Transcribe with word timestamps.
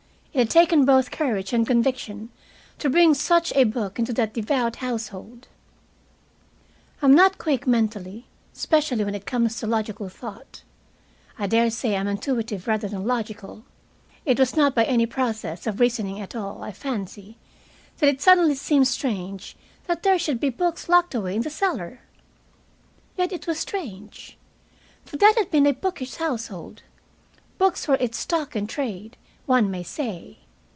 It 0.33 0.39
had 0.39 0.49
taken 0.49 0.85
both 0.85 1.11
courage 1.11 1.51
and 1.51 1.67
conviction 1.67 2.29
to 2.79 2.89
bring 2.89 3.13
such 3.13 3.51
a 3.53 3.65
book 3.65 3.99
into 3.99 4.13
that 4.13 4.33
devout 4.33 4.77
household. 4.77 5.49
I 7.01 7.05
am 7.07 7.13
not 7.13 7.37
quick, 7.37 7.67
mentally, 7.67 8.27
especially 8.55 9.03
when 9.03 9.13
it 9.13 9.25
comes 9.25 9.59
to 9.59 9.67
logical 9.67 10.07
thought. 10.07 10.63
I 11.37 11.47
daresay 11.47 11.89
I 11.91 11.99
am 11.99 12.07
intuitive 12.07 12.65
rather 12.65 12.87
than 12.87 13.05
logical. 13.05 13.65
It 14.25 14.39
was 14.39 14.55
not 14.55 14.73
by 14.73 14.85
any 14.85 15.05
process 15.05 15.67
of 15.67 15.81
reasoning 15.81 16.21
at 16.21 16.33
all, 16.33 16.63
I 16.63 16.71
fancy, 16.71 17.37
that 17.97 18.07
it 18.07 18.21
suddenly 18.21 18.55
seemed 18.55 18.87
strange 18.87 19.57
that 19.85 20.03
there 20.03 20.17
should 20.17 20.39
be 20.39 20.49
books 20.49 20.87
locked 20.87 21.13
away 21.13 21.35
in 21.35 21.41
the 21.41 21.49
cellar. 21.49 21.99
Yet 23.17 23.33
it 23.33 23.47
was 23.47 23.59
strange. 23.59 24.37
For 25.03 25.17
that 25.17 25.33
had 25.37 25.51
been 25.51 25.67
a 25.67 25.73
bookish 25.73 26.15
household. 26.15 26.83
Books 27.57 27.85
were 27.85 27.95
its 27.99 28.17
stock 28.17 28.55
in 28.55 28.65
trade, 28.65 29.17
one 29.47 29.69
may 29.69 29.83
say. 29.83 30.37